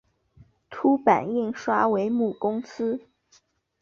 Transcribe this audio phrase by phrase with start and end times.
[0.71, 3.05] 凸版印刷为母公司。